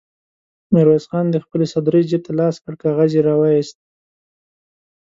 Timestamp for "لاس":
2.39-2.55